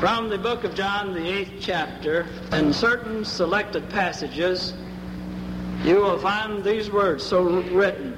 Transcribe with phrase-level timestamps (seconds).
[0.00, 4.72] From the book of John, the eighth chapter, in certain selected passages,
[5.84, 8.16] you will find these words so written.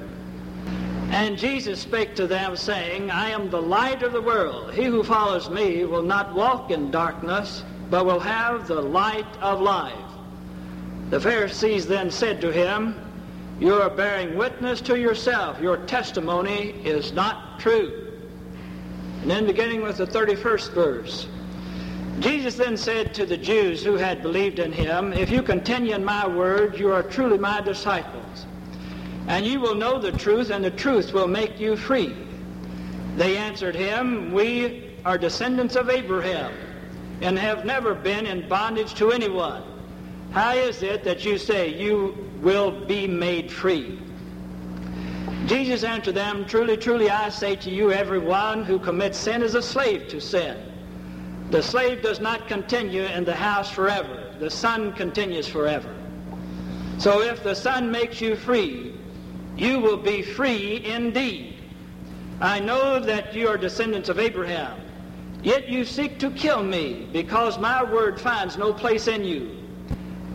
[1.11, 4.73] And Jesus spake to them, saying, I am the light of the world.
[4.73, 9.59] He who follows me will not walk in darkness, but will have the light of
[9.59, 9.93] life.
[11.09, 12.95] The Pharisees then said to him,
[13.59, 15.59] You are bearing witness to yourself.
[15.59, 18.09] Your testimony is not true.
[19.21, 21.27] And then beginning with the 31st verse.
[22.23, 26.05] Jesus then said to the Jews who had believed in him, If you continue in
[26.05, 28.45] my word, you are truly my disciples.
[29.27, 32.15] And you will know the truth, and the truth will make you free.
[33.17, 36.53] They answered him, We are descendants of Abraham,
[37.19, 39.61] and have never been in bondage to anyone.
[40.31, 43.99] How is it that you say you will be made free?
[45.45, 49.61] Jesus answered them, Truly, truly, I say to you, everyone who commits sin is a
[49.61, 50.72] slave to sin.
[51.53, 54.33] The slave does not continue in the house forever.
[54.39, 55.93] The son continues forever.
[56.97, 58.95] So if the son makes you free,
[59.55, 61.59] you will be free indeed.
[62.41, 64.79] I know that you are descendants of Abraham,
[65.43, 69.55] yet you seek to kill me because my word finds no place in you.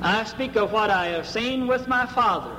[0.00, 2.56] I speak of what I have seen with my father,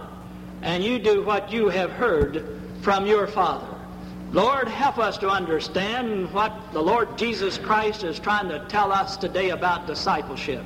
[0.64, 3.79] and you do what you have heard from your father.
[4.32, 9.18] Lord, help us to understand what the Lord Jesus Christ is trying to tell us
[9.18, 10.64] today about discipleship.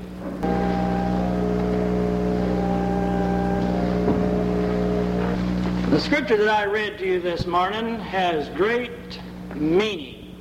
[5.90, 9.22] The scripture that I read to you this morning has great
[9.56, 10.36] meaning.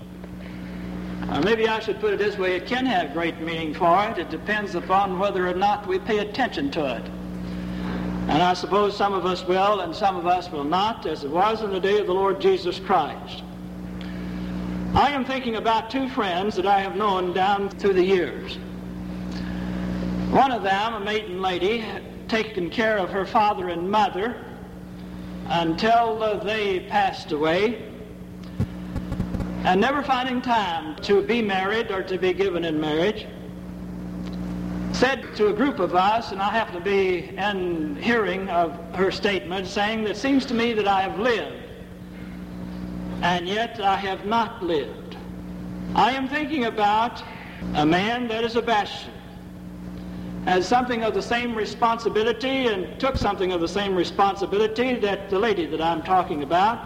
[1.32, 4.18] Or maybe I should put it this way, it can have great meaning for it.
[4.18, 7.21] It depends upon whether or not we pay attention to it.
[8.32, 11.30] And I suppose some of us will and some of us will not, as it
[11.30, 13.42] was in the day of the Lord Jesus Christ.
[14.94, 18.56] I am thinking about two friends that I have known down through the years.
[20.30, 24.42] One of them, a maiden lady, had taken care of her father and mother
[25.48, 27.86] until uh, they passed away,
[29.64, 33.26] and never finding time to be married or to be given in marriage
[35.02, 39.10] said to a group of us, and I happen to be in hearing of her
[39.10, 41.60] statement, saying that it seems to me that I have lived,
[43.20, 45.16] and yet I have not lived.
[45.96, 47.20] I am thinking about
[47.74, 49.12] a man that is a bachelor,
[50.44, 55.38] has something of the same responsibility and took something of the same responsibility that the
[55.40, 56.78] lady that I'm talking about.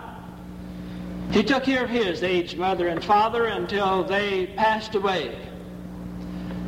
[1.32, 5.38] He took care of his aged mother and father until they passed away.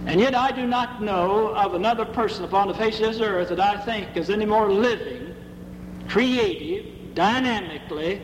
[0.07, 3.51] And yet I do not know of another person upon the face of this earth
[3.51, 5.35] that I think is any more living,
[6.09, 8.23] creative, dynamically,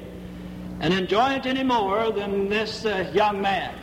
[0.81, 3.75] and enjoying it any more than this uh, young man.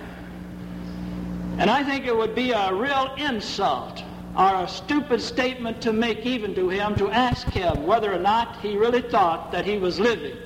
[1.58, 4.04] And I think it would be a real insult
[4.38, 8.60] or a stupid statement to make even to him to ask him whether or not
[8.62, 10.38] he really thought that he was living.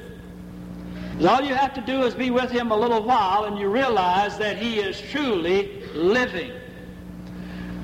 [1.25, 4.38] All you have to do is be with him a little while and you realize
[4.39, 6.51] that he is truly living.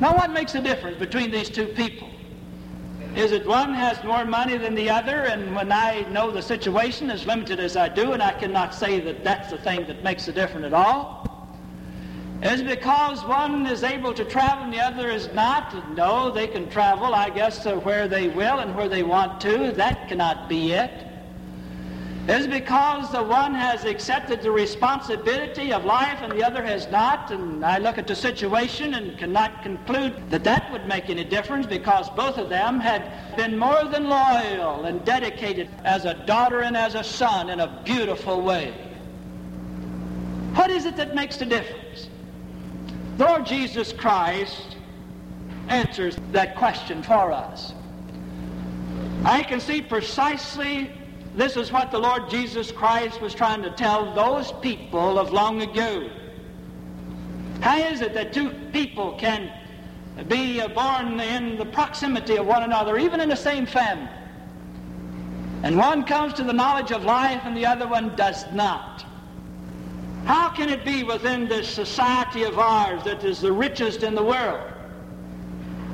[0.02, 2.10] Now, what makes the difference between these two people?
[3.16, 7.12] Is it one has more money than the other, and when I know the situation,
[7.12, 10.26] as limited as I do, and I cannot say that that's the thing that makes
[10.26, 11.22] the difference at all?
[12.42, 15.96] Is because one is able to travel and the other is not?
[15.96, 19.72] No, they can travel, I guess, where they will and where they want to.
[19.74, 21.11] That cannot be it
[22.31, 27.30] is because the one has accepted the responsibility of life and the other has not.
[27.30, 31.66] And I look at the situation and cannot conclude that that would make any difference
[31.66, 36.78] because both of them had been more than loyal and dedicated as a daughter and
[36.78, 38.73] as a son in a beautiful way.
[40.53, 42.08] What is it that makes the difference?
[43.17, 44.78] Lord Jesus Christ
[45.67, 47.73] answers that question for us.
[49.26, 50.91] I can see precisely
[51.36, 55.62] this is what the Lord Jesus Christ was trying to tell those people of long
[55.62, 56.10] ago.
[57.62, 59.52] How is it that two people can
[60.28, 64.10] be born in the proximity of one another, even in the same family?
[65.64, 69.06] And one comes to the knowledge of life and the other one does not.
[70.26, 74.24] How can it be within this society of ours that is the richest in the
[74.24, 74.62] world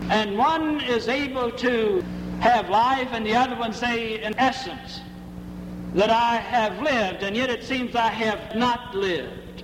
[0.10, 2.04] And one is able to
[2.40, 5.02] have life, and the other one say, in essence,
[5.94, 9.64] that I have lived, and yet it seems I have not lived.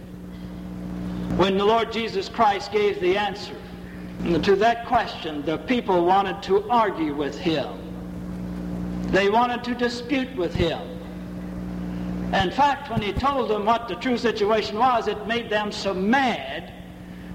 [1.38, 3.56] When the Lord Jesus Christ gave the answer
[4.42, 7.80] to that question, the people wanted to argue with him.
[9.12, 10.80] They wanted to dispute with him.
[12.34, 15.94] In fact, when he told them what the true situation was, it made them so
[15.94, 16.74] mad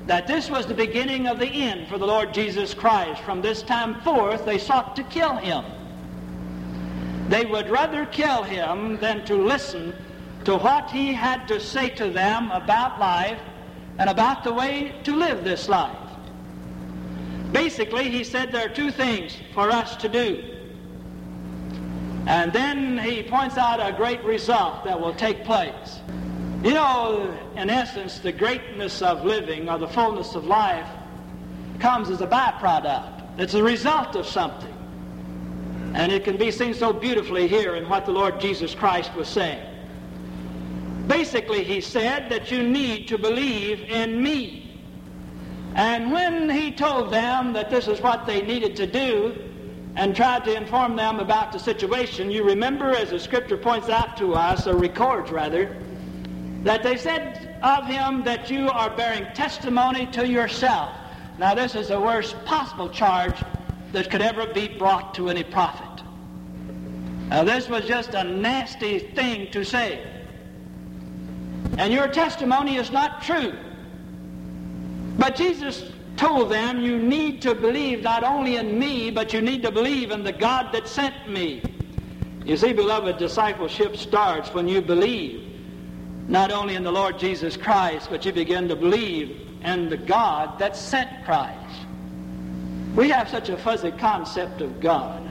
[0.07, 3.23] that this was the beginning of the end for the Lord Jesus Christ.
[3.23, 5.65] From this time forth, they sought to kill him.
[7.29, 9.95] They would rather kill him than to listen
[10.45, 13.41] to what he had to say to them about life
[13.99, 15.97] and about the way to live this life.
[17.53, 20.43] Basically, he said there are two things for us to do.
[22.27, 26.01] And then he points out a great result that will take place.
[26.63, 30.89] You know, in essence, the greatness of living or the fullness of life
[31.79, 33.39] comes as a byproduct.
[33.39, 34.78] It's a result of something.
[35.95, 39.29] And it can be seen so beautifully here in what the Lord Jesus Christ was
[39.29, 39.67] saying.
[41.07, 44.81] Basically, he said that you need to believe in me.
[45.75, 49.49] And when he told them that this is what they needed to do,
[49.99, 54.17] and tried to inform them about the situation, you remember, as the scripture points out
[54.17, 55.77] to us, or records rather,
[56.63, 60.95] that they said of him that you are bearing testimony to yourself.
[61.39, 63.43] Now, this is the worst possible charge
[63.93, 66.05] that could ever be brought to any prophet.
[67.29, 70.03] Now, this was just a nasty thing to say.
[71.79, 73.57] And your testimony is not true.
[75.19, 79.63] But Jesus told them, You need to believe not only in me, but you need
[79.63, 81.63] to believe in the God that sent me.
[82.45, 85.45] You see, beloved, discipleship starts when you believe
[86.29, 90.59] not only in the Lord Jesus Christ, but you begin to believe in the God
[90.59, 91.88] that sent Christ.
[92.99, 95.23] We have such a fuzzy concept of God.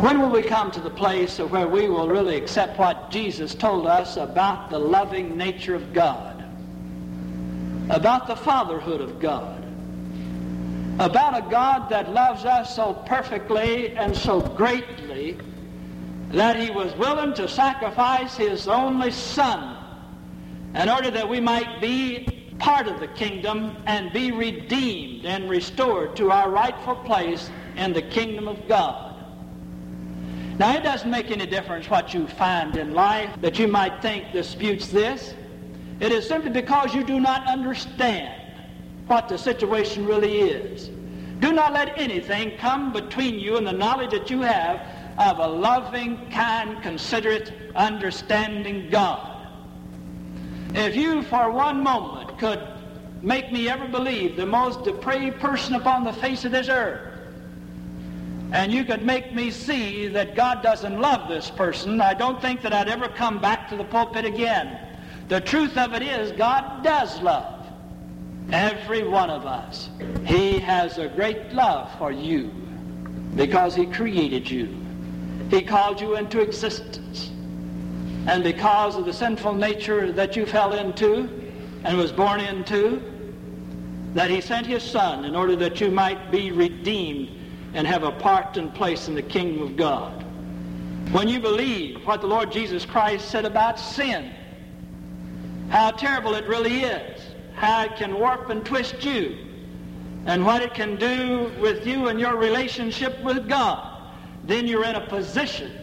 [0.00, 3.86] When will we come to the place where we will really accept what Jesus told
[3.86, 6.32] us about the loving nature of God?
[7.92, 9.62] about the fatherhood of God,
[10.98, 15.36] about a God that loves us so perfectly and so greatly
[16.30, 19.76] that he was willing to sacrifice his only son
[20.74, 26.14] in order that we might be part of the kingdom and be redeemed and restored
[26.14, 29.16] to our rightful place in the kingdom of God.
[30.60, 34.30] Now, it doesn't make any difference what you find in life that you might think
[34.32, 35.34] disputes this.
[35.98, 38.54] It is simply because you do not understand
[39.08, 40.88] what the situation really is.
[41.40, 44.86] Do not let anything come between you and the knowledge that you have
[45.18, 49.31] of a loving, kind, considerate, understanding God.
[50.74, 52.66] If you for one moment could
[53.22, 57.12] make me ever believe the most depraved person upon the face of this earth,
[58.52, 62.62] and you could make me see that God doesn't love this person, I don't think
[62.62, 64.78] that I'd ever come back to the pulpit again.
[65.28, 67.66] The truth of it is, God does love
[68.50, 69.88] every one of us.
[70.24, 72.50] He has a great love for you
[73.36, 74.74] because He created you.
[75.50, 77.30] He called you into existence.
[78.26, 81.28] And because of the sinful nature that you fell into
[81.84, 83.02] and was born into,
[84.14, 87.30] that He sent His Son in order that you might be redeemed
[87.74, 90.24] and have a part and place in the kingdom of God.
[91.10, 94.32] When you believe what the Lord Jesus Christ said about sin,
[95.68, 97.22] how terrible it really is,
[97.54, 99.36] how it can warp and twist you,
[100.26, 104.00] and what it can do with you and your relationship with God,
[104.44, 105.81] then you're in a position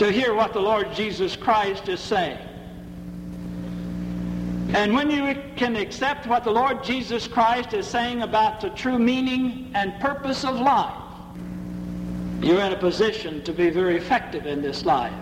[0.00, 2.38] to hear what the Lord Jesus Christ is saying.
[4.72, 8.98] And when you can accept what the Lord Jesus Christ is saying about the true
[8.98, 10.96] meaning and purpose of life,
[12.40, 15.12] you're in a position to be very effective in this life.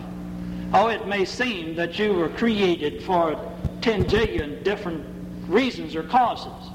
[0.73, 3.35] Oh, it may seem that you were created for
[3.81, 5.05] 10 jillion different
[5.49, 6.71] reasons or causes.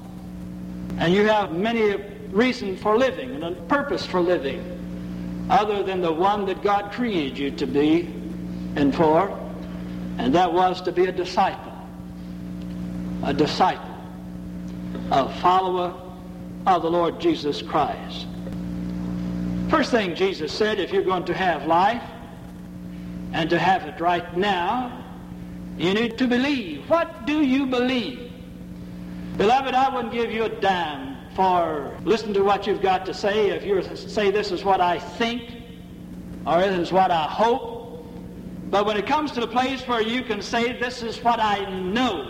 [0.97, 1.95] And you have many
[2.31, 4.72] reasons for living and a purpose for living
[5.49, 8.01] other than the one that God created you to be
[8.75, 9.39] and for,
[10.17, 11.73] and that was to be a disciple.
[13.23, 13.95] A disciple,
[15.11, 15.93] a follower
[16.67, 18.27] of the Lord Jesus Christ.
[19.69, 22.03] First thing Jesus said, if you're going to have life,
[23.33, 25.03] and to have it right now,
[25.77, 26.87] you need to believe.
[26.89, 28.31] What do you believe?
[29.37, 33.49] Beloved, I wouldn't give you a dime for listening to what you've got to say.
[33.49, 35.63] If you say this is what I think
[36.45, 37.71] or this is what I hope.
[38.69, 41.69] But when it comes to the place where you can say this is what I
[41.79, 42.29] know,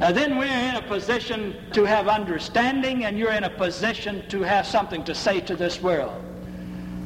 [0.00, 4.42] uh, then we're in a position to have understanding and you're in a position to
[4.42, 6.24] have something to say to this world.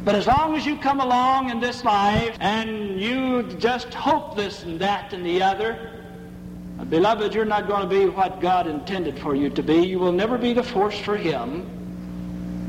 [0.04, 4.62] But as long as you come along in this life and you just hope this
[4.62, 6.03] and that and the other,
[6.90, 9.86] beloved, you're not going to be what God intended for you to be.
[9.86, 11.66] You will never be the force for Him.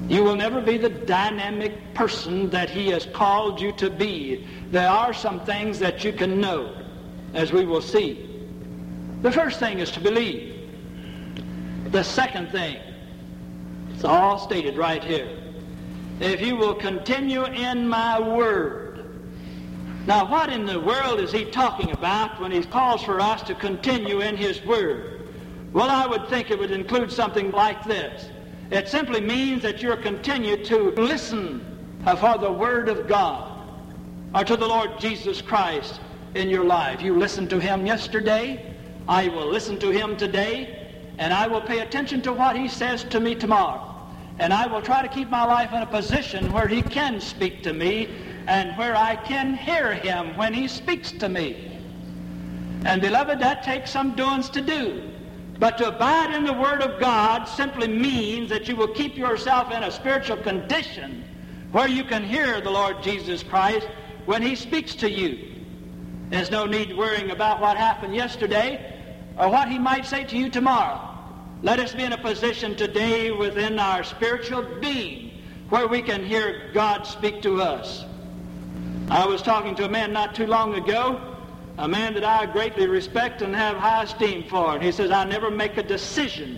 [0.07, 4.47] You will never be the dynamic person that He has called you to be.
[4.71, 6.75] There are some things that you can know,
[7.33, 8.29] as we will see.
[9.21, 10.53] The first thing is to believe.
[11.91, 12.77] The second thing,
[13.93, 15.39] it's all stated right here.
[16.19, 18.84] If you will continue in my word.
[20.07, 23.55] Now, what in the world is he talking about when he calls for us to
[23.55, 25.27] continue in his word?
[25.73, 28.29] Well, I would think it would include something like this.
[28.69, 33.67] It simply means that you're continue to listen for the word of God
[34.35, 35.99] or to the Lord Jesus Christ
[36.35, 37.01] in your life.
[37.01, 38.75] You listened to him yesterday.
[39.07, 43.03] I will listen to him today, and I will pay attention to what he says
[43.05, 43.91] to me tomorrow.
[44.37, 47.63] And I will try to keep my life in a position where he can speak
[47.63, 48.09] to me
[48.47, 51.81] and where I can hear him when he speaks to me.
[52.85, 55.11] And beloved, that takes some doings to do.
[55.57, 59.71] But to abide in the Word of God simply means that you will keep yourself
[59.71, 61.23] in a spiritual condition
[61.71, 63.87] where you can hear the Lord Jesus Christ
[64.25, 65.55] when He speaks to you.
[66.29, 68.93] There's no need worrying about what happened yesterday
[69.37, 70.99] or what he might say to you tomorrow.
[71.61, 76.71] Let us be in a position today within our spiritual being where we can hear
[76.73, 78.05] God speak to us.
[79.09, 81.21] I was talking to a man not too long ago,
[81.77, 84.73] a man that I greatly respect and have high esteem for.
[84.73, 86.57] And he says, I never make a decision,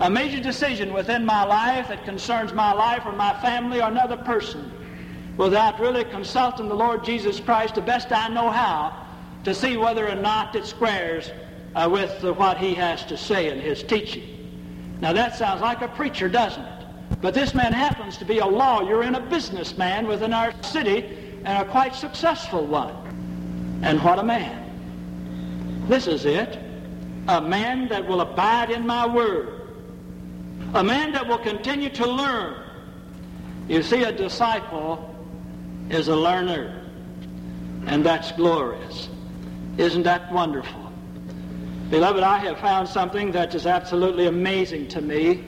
[0.00, 4.18] a major decision within my life that concerns my life or my family or another
[4.18, 4.70] person
[5.38, 9.06] without really consulting the Lord Jesus Christ the best I know how
[9.44, 11.32] to see whether or not it squares
[11.74, 14.98] uh, with uh, what he has to say in his teaching.
[15.00, 16.86] Now that sounds like a preacher, doesn't it?
[17.22, 21.66] But this man happens to be a lawyer and a businessman within our city and
[21.66, 23.80] a quite successful one.
[23.82, 25.86] And what a man.
[25.88, 26.58] This is it.
[27.28, 29.60] A man that will abide in my word.
[30.74, 32.62] A man that will continue to learn.
[33.68, 35.14] You see, a disciple
[35.90, 36.80] is a learner.
[37.86, 39.08] And that's glorious.
[39.76, 40.92] Isn't that wonderful?
[41.90, 45.44] Beloved, I have found something that is absolutely amazing to me.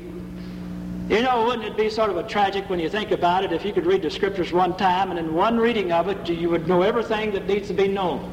[1.09, 3.63] You know, wouldn't it be sort of a tragic when you think about it if
[3.63, 6.67] you could read the scriptures one time and in one reading of it you would
[6.67, 8.31] know everything that needs to be known?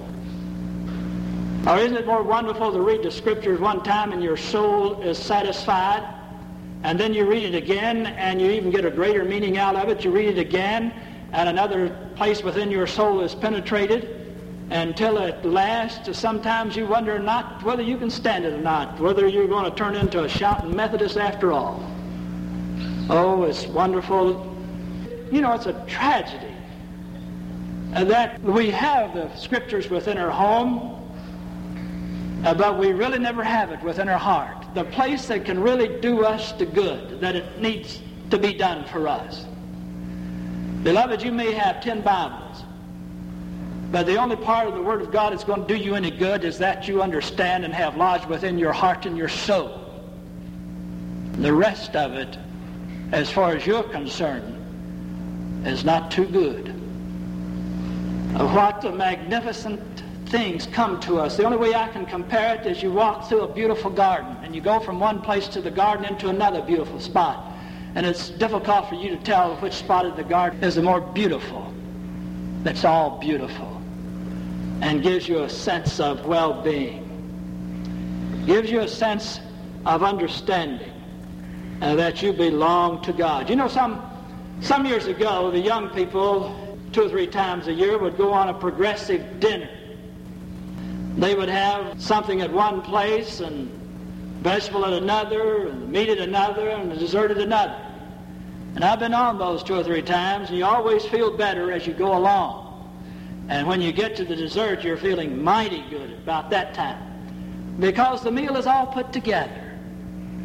[1.67, 5.17] Or isn't it more wonderful to read the scriptures one time and your soul is
[5.17, 6.01] satisfied?
[6.83, 9.89] And then you read it again and you even get a greater meaning out of
[9.89, 10.05] it.
[10.05, 10.93] You read it again
[11.33, 14.33] and another place within your soul is penetrated
[14.69, 19.27] until at last sometimes you wonder not whether you can stand it or not, whether
[19.27, 21.85] you're going to turn into a shouting Methodist after all.
[23.09, 24.55] Oh, it's wonderful.
[25.31, 26.55] You know, it's a tragedy
[27.91, 30.97] that we have the scriptures within our home,
[32.45, 34.65] uh, but we really never have it within our heart.
[34.73, 38.85] The place that can really do us the good that it needs to be done
[38.85, 39.45] for us.
[40.83, 42.63] Beloved, you may have ten Bibles.
[43.91, 46.11] But the only part of the Word of God that's going to do you any
[46.11, 49.79] good is that you understand and have lodged within your heart and your soul.
[51.33, 52.37] The rest of it,
[53.11, 54.57] as far as you're concerned,
[55.65, 56.67] is not too good.
[58.37, 61.35] What the magnificent things come to us.
[61.35, 64.55] The only way I can compare it is you walk through a beautiful garden and
[64.55, 67.53] you go from one place to the garden into another beautiful spot.
[67.95, 71.01] And it's difficult for you to tell which spot of the garden is the more
[71.01, 71.73] beautiful.
[72.63, 73.81] That's all beautiful
[74.81, 77.07] and gives you a sense of well-being.
[78.47, 79.39] Gives you a sense
[79.85, 80.91] of understanding
[81.81, 83.49] uh, that you belong to God.
[83.49, 84.01] You know, some,
[84.61, 88.49] some years ago, the young people, two or three times a year, would go on
[88.49, 89.69] a progressive dinner.
[91.17, 93.69] They would have something at one place and
[94.41, 97.79] vegetable at another, and meat at another, and dessert at another.
[98.75, 101.85] And I've been on those two or three times, and you always feel better as
[101.85, 102.69] you go along.
[103.49, 107.75] And when you get to the dessert, you're feeling mighty good about that time.
[107.79, 109.70] Because the meal is all put together.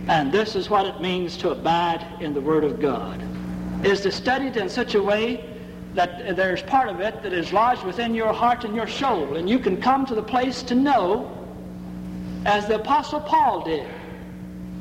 [0.09, 3.23] And this is what it means to abide in the Word of God.
[3.85, 5.45] Is to study it in such a way
[5.95, 9.37] that there's part of it that is lodged within your heart and your soul.
[9.37, 11.33] And you can come to the place to know,
[12.45, 13.89] as the Apostle Paul did,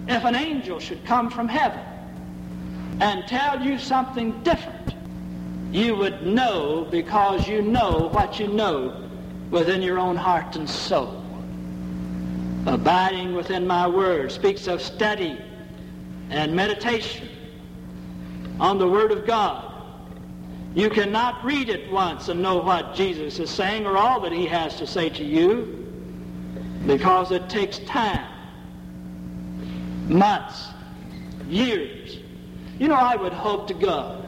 [0.07, 1.83] if an angel should come from heaven
[2.99, 4.85] and tell you something different
[5.75, 9.09] you would know because you know what you know
[9.49, 11.14] within your own heart and soul.
[12.65, 15.39] Abiding within my word speaks of study
[16.29, 17.29] and meditation
[18.59, 19.71] on the word of God.
[20.73, 24.45] You cannot read it once and know what Jesus is saying or all that he
[24.47, 25.85] has to say to you
[26.87, 28.27] because it takes time,
[30.07, 30.67] months,
[31.47, 32.17] years.
[32.79, 34.25] You know, I would hope to God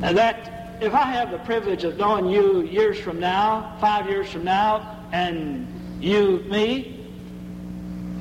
[0.00, 4.44] that if I have the privilege of knowing you years from now, five years from
[4.44, 5.66] now, and
[6.02, 6.99] you me,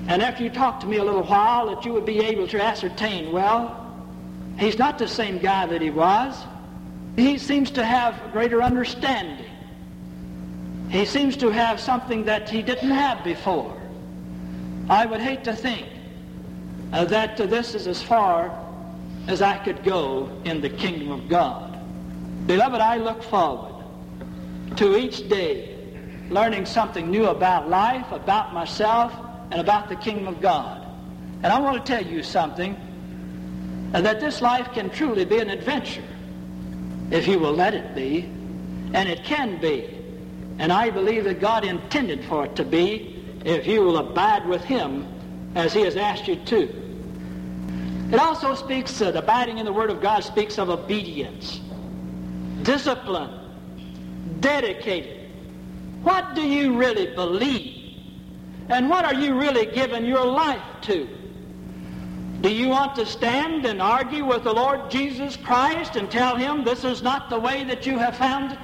[0.10, 2.60] and after you talk to me a little while, that you would be able to
[2.60, 3.96] ascertain, well,
[4.58, 6.36] he's not the same guy that he was.
[7.16, 9.46] He seems to have greater understanding.
[10.90, 13.80] He seems to have something that he didn't have before.
[14.90, 15.88] I would hate to think
[16.92, 18.52] uh, that uh, this is as far
[19.28, 21.80] as I could go in the kingdom of God.
[22.48, 23.86] Beloved, I look forward
[24.78, 25.78] to each day
[26.32, 29.14] learning something new about life, about myself,
[29.52, 30.86] and about the kingdom of God.
[31.44, 32.78] And I want to tell you something,
[33.92, 36.04] that this life can truly be an adventure
[37.12, 38.24] if you will let it be,
[38.94, 39.96] and it can be.
[40.60, 44.64] And I believe that God intended for it to be if you will abide with
[44.64, 45.08] him
[45.56, 46.70] as he has asked you to.
[48.12, 51.62] It also speaks, uh, abiding in the Word of God speaks of obedience,
[52.64, 53.32] discipline,
[54.40, 55.32] dedicated.
[56.04, 57.79] What do you really believe?
[58.70, 61.08] And what are you really giving your life to?
[62.42, 66.64] Do you want to stand and argue with the Lord Jesus Christ and tell him
[66.64, 68.60] this is not the way that you have found it?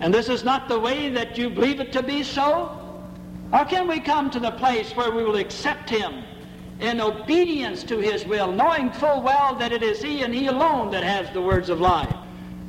[0.00, 2.74] And this is not the way that you believe it to be so?
[3.52, 6.24] Or can we come to the place where we will accept him
[6.80, 10.90] in obedience to his will, knowing full well that it is he and he alone
[10.92, 12.14] that has the words of life?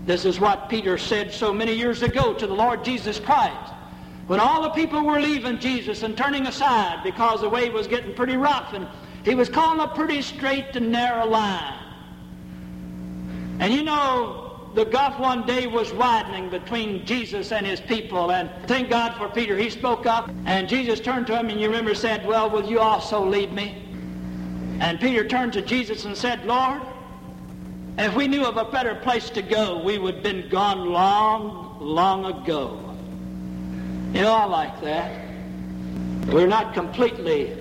[0.06, 3.74] This is what Peter said so many years ago to the Lord Jesus Christ.
[4.30, 8.14] When all the people were leaving Jesus and turning aside because the way was getting
[8.14, 8.88] pretty rough and
[9.24, 11.80] he was calling a pretty straight and narrow line.
[13.60, 18.32] And you know, the gulf one day was widening between Jesus and his people.
[18.32, 19.58] And thank God for Peter.
[19.58, 22.80] He spoke up, and Jesus turned to him, and you remember said, Well, will you
[22.80, 23.84] also lead me?
[24.80, 26.84] And Peter turned to Jesus and said, Lord,
[27.98, 31.80] if we knew of a better place to go, we would have been gone long,
[31.82, 32.89] long ago.
[34.14, 35.12] You know, I like that.
[36.30, 37.56] We're not completely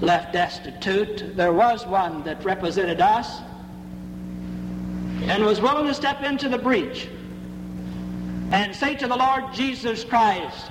[0.00, 1.36] left destitute.
[1.36, 3.40] There was one that represented us
[5.24, 7.08] and was willing to step into the breach
[8.50, 10.70] and say to the Lord Jesus Christ,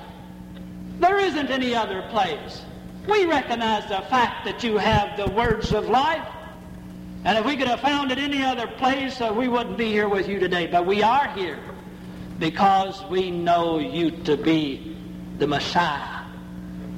[0.98, 2.62] there isn't any other place.
[3.08, 6.26] We recognize the fact that you have the words of life.
[7.24, 10.08] And if we could have found it any other place, uh, we wouldn't be here
[10.08, 10.66] with you today.
[10.66, 11.60] But we are here
[12.38, 14.96] because we know you to be
[15.38, 16.24] the Messiah,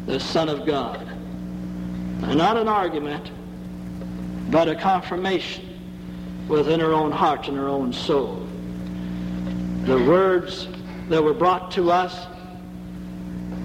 [0.06, 1.00] the Son of God.
[2.22, 3.30] And not an argument,
[4.50, 5.78] but a confirmation
[6.48, 8.46] within her own heart and her own soul.
[9.84, 10.68] The words
[11.08, 12.26] that were brought to us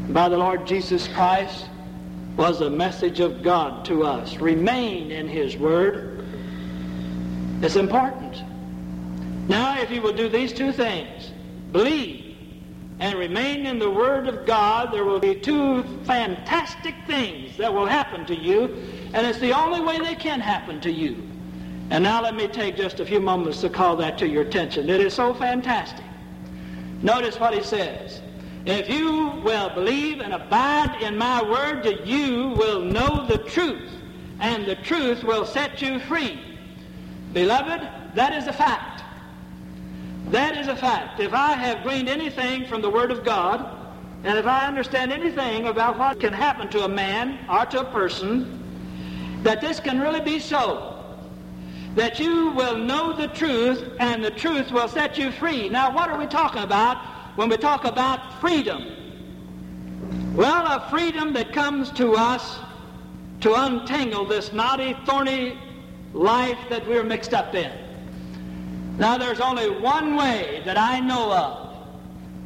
[0.09, 1.65] by the Lord Jesus Christ
[2.37, 4.37] was a message of God to us.
[4.37, 6.25] Remain in His Word.
[7.61, 8.43] It's important.
[9.47, 11.31] Now, if you will do these two things,
[11.75, 12.37] believe
[13.01, 17.85] and remain in the Word of God, there will be two fantastic things that will
[17.85, 18.81] happen to you,
[19.13, 21.21] and it's the only way they can happen to you.
[21.89, 24.89] And now let me take just a few moments to call that to your attention.
[24.89, 26.05] It is so fantastic.
[27.01, 28.21] Notice what he says.
[28.65, 33.91] If you will believe and abide in my word, you will know the truth,
[34.39, 36.39] and the truth will set you free.
[37.33, 37.85] Beloved,
[38.15, 38.94] that is a fact.
[40.29, 41.19] That is a fact.
[41.19, 43.75] If I have gleaned anything from the Word of God,
[44.23, 47.85] and if I understand anything about what can happen to a man or to a
[47.85, 50.91] person, that this can really be so,
[51.93, 55.69] that you will know the truth and the truth will set you free.
[55.69, 56.97] Now, what are we talking about
[57.37, 60.33] when we talk about freedom?
[60.35, 62.59] Well, a freedom that comes to us
[63.41, 65.59] to untangle this knotty, thorny
[66.13, 67.84] life that we're mixed up in.
[68.97, 71.75] Now, there's only one way that I know of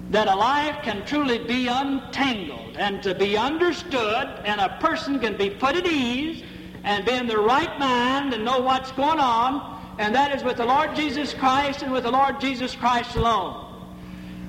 [0.09, 5.37] that a life can truly be untangled and to be understood, and a person can
[5.37, 6.43] be put at ease
[6.83, 10.57] and be in the right mind and know what's going on, and that is with
[10.57, 13.65] the Lord Jesus Christ and with the Lord Jesus Christ alone.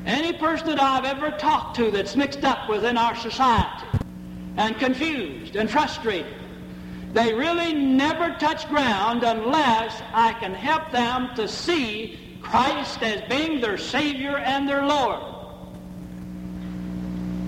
[0.06, 3.84] Any person that I've ever talked to that's mixed up within our society
[4.56, 6.39] and confused and frustrated,
[7.12, 13.60] they really never touch ground unless I can help them to see Christ as being
[13.60, 15.20] their Savior and their Lord.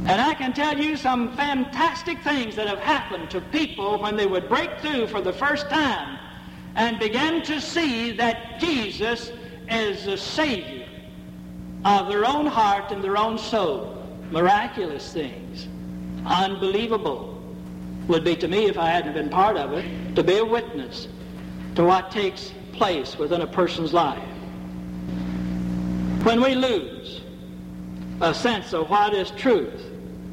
[0.07, 4.27] And I can tell you some fantastic things that have happened to people when they
[4.27, 6.19] would break through for the first time
[6.75, 9.31] and begin to see that Jesus
[9.71, 10.89] is the Savior
[11.85, 13.97] of their own heart and their own soul.
[14.33, 15.69] Miraculous things.
[16.27, 17.42] Unbelievable
[18.09, 21.09] would be to me if I hadn't been part of it, to be a witness
[21.77, 24.23] to what takes place within a person's life.
[26.25, 27.23] When we lose
[28.21, 29.83] a sense of what is truth,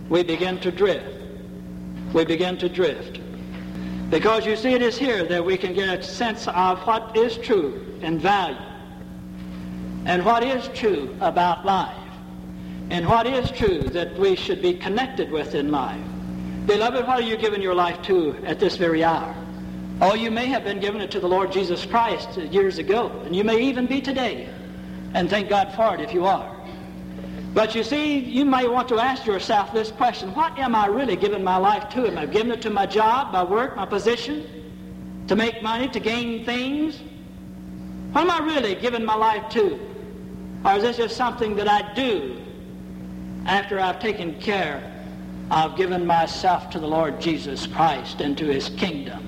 [0.10, 1.24] we begin to drift.
[2.14, 3.20] We begin to drift.
[4.10, 7.38] Because you see, it is here that we can get a sense of what is
[7.38, 8.58] true and value,
[10.06, 11.96] and what is true about life,
[12.90, 16.02] and what is true that we should be connected with in life.
[16.70, 19.36] Beloved, what are you giving your life to at this very hour?
[20.02, 23.36] Oh, you may have been giving it to the Lord Jesus Christ years ago, and
[23.36, 24.48] you may even be today.
[25.16, 26.56] And thank God for it if you are.
[27.56, 31.16] But you see, you may want to ask yourself this question What am I really
[31.16, 32.06] giving my life to?
[32.06, 36.00] Am I giving it to my job, my work, my position, to make money, to
[36.00, 37.00] gain things?
[38.12, 39.80] What am I really giving my life to?
[40.64, 42.40] Or is this just something that I do
[43.48, 44.99] after I've taken care
[45.52, 49.26] of given myself to the Lord Jesus Christ and to his kingdom?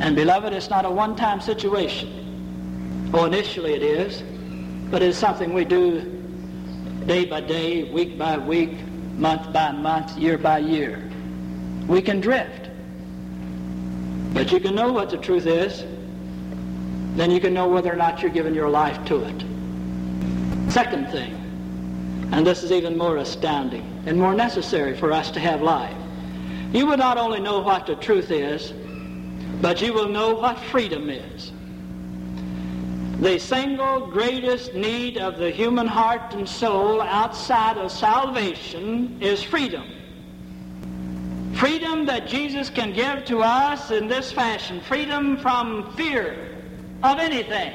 [0.00, 3.10] And beloved, it's not a one-time situation.
[3.12, 4.22] Oh, initially it is,
[4.90, 6.00] but it's something we do
[7.06, 8.78] day by day, week by week,
[9.18, 11.10] month by month, year by year.
[11.86, 12.70] We can drift.
[14.32, 15.84] But you can know what the truth is.
[17.16, 19.44] Then you can know whether or not you're giving your life to it.
[20.70, 21.34] Second thing,
[22.32, 25.96] and this is even more astounding and more necessary for us to have life.
[26.72, 28.72] You will not only know what the truth is,
[29.60, 31.52] but you will know what freedom is.
[33.20, 39.84] The single greatest need of the human heart and soul outside of salvation is freedom.
[41.54, 44.80] Freedom that Jesus can give to us in this fashion.
[44.80, 46.56] Freedom from fear
[47.02, 47.72] of anything.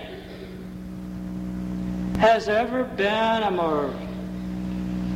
[2.18, 3.94] Has ever been a more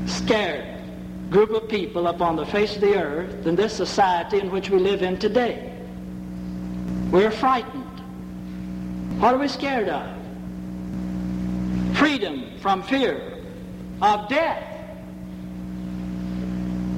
[0.06, 0.79] scared
[1.30, 4.80] group of people upon the face of the earth than this society in which we
[4.80, 5.76] live in today?
[7.12, 7.86] We're frightened.
[9.20, 10.16] What are we scared of?
[11.98, 13.40] Freedom from fear
[14.02, 14.64] of death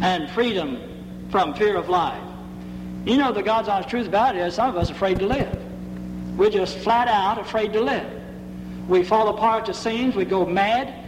[0.02, 0.80] and freedom
[1.30, 2.22] from fear of life.
[3.06, 5.26] You know the God's honest truth about it is some of us are afraid to
[5.26, 5.58] live.
[6.38, 8.08] We're just flat out afraid to live.
[8.88, 11.01] We fall apart to scenes, we go mad,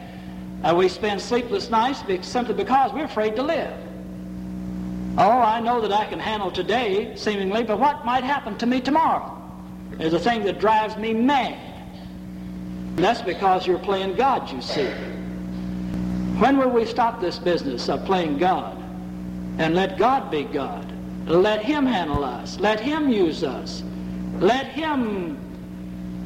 [0.63, 3.73] and we spend sleepless nights simply because we're afraid to live.
[5.17, 8.82] Oh, I know that I can handle today, seemingly, but what might happen to me
[8.82, 9.39] tomorrow
[9.99, 11.60] is a thing that drives me mad.
[12.95, 14.88] And that's because you're playing God, you see.
[16.39, 18.82] When will we stop this business of playing God
[19.60, 20.91] and let God be God?
[21.28, 22.60] Let Him handle us.
[22.60, 23.84] Let Him use us.
[24.39, 25.38] Let Him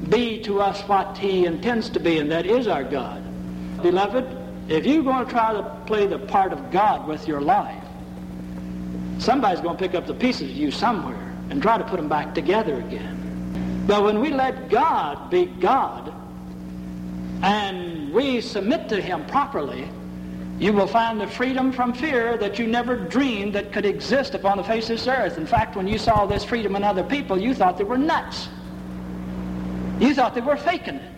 [0.09, 3.21] be to us what He intends to be, and that is our God.
[3.81, 4.25] Beloved,
[4.69, 7.83] if you're going to try to play the part of God with your life,
[9.19, 12.09] somebody's going to pick up the pieces of you somewhere and try to put them
[12.09, 13.85] back together again.
[13.87, 16.13] But when we let God be God
[17.41, 19.87] and we submit to Him properly,
[20.59, 24.57] you will find the freedom from fear that you never dreamed that could exist upon
[24.57, 25.37] the face of this earth.
[25.37, 28.49] In fact, when you saw this freedom in other people, you thought they were nuts.
[29.99, 31.16] You thought they were faking it.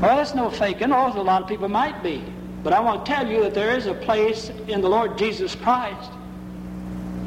[0.00, 0.92] Well, that's no faking.
[0.92, 2.24] Oh, a lot of people might be.
[2.62, 5.54] But I want to tell you that there is a place in the Lord Jesus
[5.54, 6.10] Christ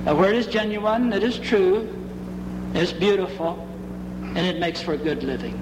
[0.05, 1.87] where it is genuine, it is true,
[2.73, 3.67] it's beautiful,
[4.21, 5.57] and it makes for a good living.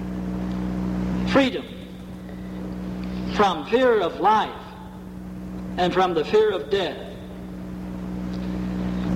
[1.28, 1.64] Freedom
[3.34, 4.50] from fear of life
[5.76, 6.98] and from the fear of death.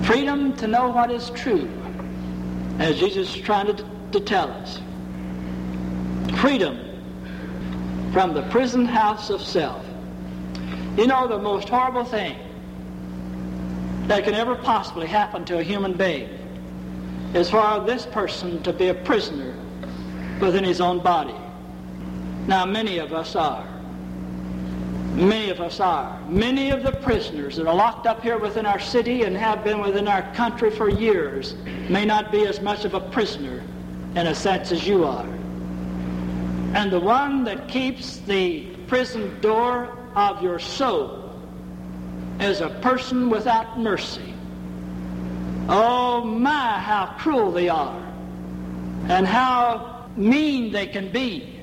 [0.05, 1.69] Freedom to know what is true,
[2.79, 4.79] as Jesus is trying to, to tell us.
[6.39, 6.86] Freedom
[8.17, 9.85] from the prison house of self.
[10.97, 12.35] You know, the most horrible thing
[14.07, 16.27] that can ever possibly happen to a human being
[17.35, 19.53] is for this person to be a prisoner
[20.41, 21.35] within his own body.
[22.47, 23.67] Now, many of us are.
[25.13, 26.19] Many of us are.
[26.27, 29.79] Many of the prisoners that are locked up here within our city and have been
[29.79, 31.53] within our country for years
[31.87, 33.61] may not be as much of a prisoner
[34.15, 35.36] in a sense as you are.
[36.77, 41.33] And the one that keeps the prison door of your soul
[42.39, 44.31] is a person without mercy.
[45.67, 47.99] Oh my, how cruel they are,
[49.09, 51.59] and how mean they can be,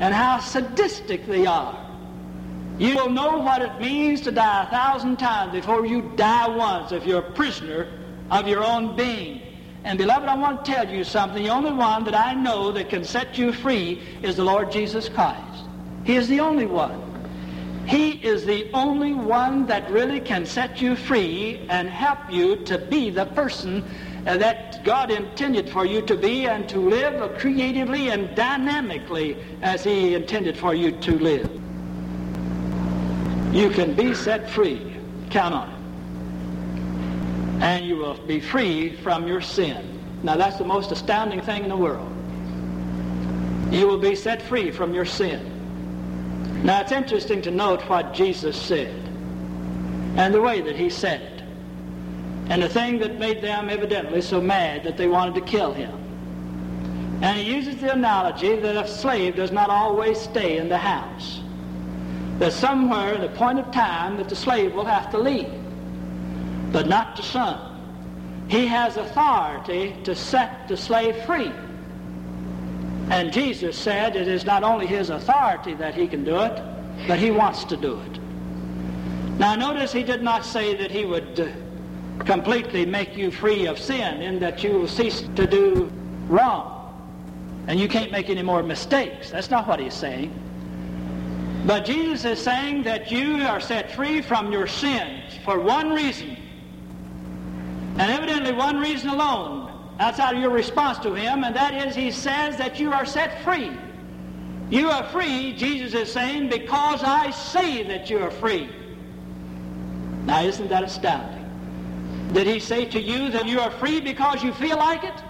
[0.00, 1.80] and how sadistic they are.
[2.78, 6.92] You will know what it means to die a thousand times before you die once
[6.92, 7.88] if you're a prisoner
[8.30, 9.49] of your own being.
[9.84, 11.42] And beloved, I want to tell you something.
[11.42, 15.08] The only one that I know that can set you free is the Lord Jesus
[15.08, 15.64] Christ.
[16.04, 17.00] He is the only one.
[17.86, 22.78] He is the only one that really can set you free and help you to
[22.78, 23.82] be the person
[24.26, 29.82] uh, that God intended for you to be and to live creatively and dynamically as
[29.82, 31.50] He intended for you to live.
[33.52, 34.94] You can be set free.
[35.30, 35.79] Count on it.
[37.60, 39.98] And you will be free from your sin.
[40.22, 42.10] Now that's the most astounding thing in the world.
[43.70, 46.64] You will be set free from your sin.
[46.64, 48.94] Now it's interesting to note what Jesus said
[50.16, 51.42] and the way that he said it.
[52.50, 55.94] And the thing that made them evidently so mad that they wanted to kill him.
[57.22, 61.40] And he uses the analogy that a slave does not always stay in the house.
[62.38, 65.59] That somewhere in a point of time that the slave will have to leave,
[66.72, 67.66] but not the son.
[68.48, 71.52] He has authority to set the slave free.
[73.10, 76.62] And Jesus said it is not only his authority that he can do it,
[77.06, 78.18] but he wants to do it.
[79.38, 81.54] Now notice he did not say that he would
[82.20, 85.90] completely make you free of sin in that you will cease to do
[86.28, 86.76] wrong.
[87.66, 89.30] And you can't make any more mistakes.
[89.30, 90.32] That's not what he's saying.
[91.66, 96.36] But Jesus is saying that you are set free from your sins for one reason.
[98.00, 102.10] And evidently one reason alone outside of your response to him, and that is he
[102.10, 103.76] says that you are set free.
[104.70, 108.70] You are free, Jesus is saying, because I say that you are free.
[110.24, 111.44] Now isn't that astounding?
[112.32, 115.22] Did he say to you that you are free because you feel like it?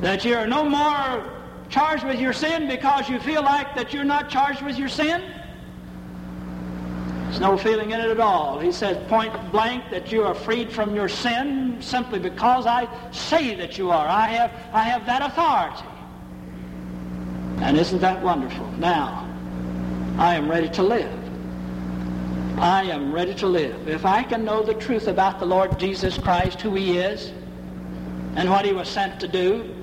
[0.00, 1.32] That you're no more
[1.68, 5.22] charged with your sin because you feel like that you're not charged with your sin?
[7.34, 8.60] There's no feeling in it at all.
[8.60, 13.56] He says point blank that you are freed from your sin simply because I say
[13.56, 14.06] that you are.
[14.06, 15.82] I have, I have that authority.
[17.60, 18.70] And isn't that wonderful?
[18.78, 19.28] Now,
[20.16, 21.10] I am ready to live.
[22.56, 23.88] I am ready to live.
[23.88, 27.32] If I can know the truth about the Lord Jesus Christ, who he is,
[28.36, 29.74] and what he was sent to do,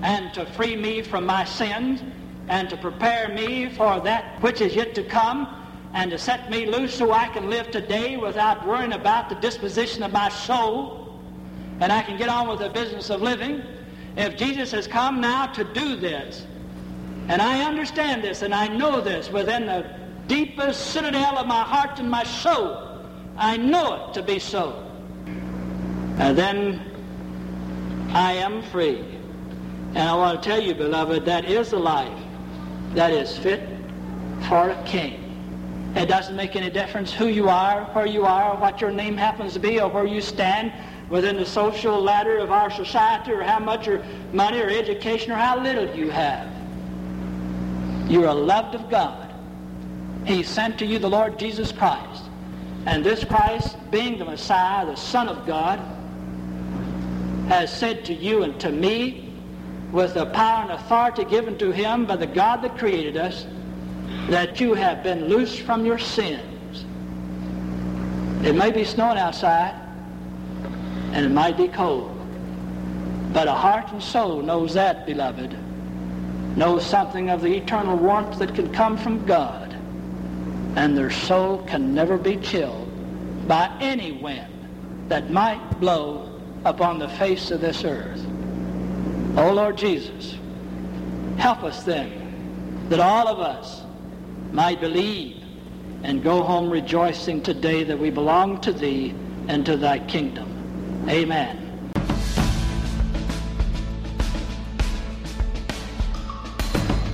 [0.00, 2.02] and to free me from my sins,
[2.48, 5.54] and to prepare me for that which is yet to come,
[5.98, 10.04] and to set me loose so I can live today without worrying about the disposition
[10.04, 11.20] of my soul,
[11.80, 13.64] and I can get on with the business of living.
[14.16, 16.46] If Jesus has come now to do this,
[17.26, 19.92] and I understand this, and I know this within the
[20.28, 23.04] deepest citadel of my heart and my soul,
[23.36, 24.88] I know it to be so.
[25.26, 26.80] And then
[28.10, 29.00] I am free.
[29.96, 32.22] And I want to tell you, beloved, that is a life
[32.94, 33.68] that is fit
[34.48, 35.27] for a king.
[35.94, 39.54] It doesn't make any difference who you are, where you are, what your name happens
[39.54, 40.72] to be, or where you stand
[41.08, 45.36] within the social ladder of our society, or how much or money or education or
[45.36, 46.46] how little you have.
[48.10, 49.32] You are loved of God.
[50.24, 52.24] He sent to you the Lord Jesus Christ.
[52.86, 55.78] And this Christ, being the Messiah, the Son of God,
[57.48, 59.32] has said to you and to me,
[59.92, 63.46] with the power and authority given to him by the God that created us,
[64.28, 66.84] that you have been loosed from your sins.
[68.44, 69.74] It may be snowing outside,
[71.12, 72.14] and it might be cold.
[73.32, 75.56] But a heart and soul knows that, beloved.
[76.56, 79.74] Knows something of the eternal warmth that can come from God.
[80.76, 82.86] And their soul can never be chilled
[83.48, 84.52] by any wind
[85.08, 88.24] that might blow upon the face of this earth.
[89.36, 90.36] Oh, Lord Jesus,
[91.38, 93.82] help us then that all of us
[94.52, 95.42] might believe
[96.02, 99.14] and go home rejoicing today that we belong to thee
[99.48, 101.06] and to thy kingdom.
[101.08, 101.68] Amen.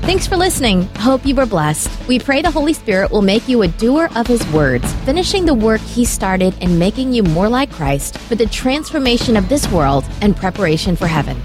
[0.05, 0.83] Thanks for listening.
[0.97, 1.91] Hope you were blessed.
[2.07, 5.55] We pray the Holy Spirit will make you a doer of His words, finishing the
[5.55, 10.05] work He started and making you more like Christ for the transformation of this world
[10.21, 11.41] and preparation for heaven.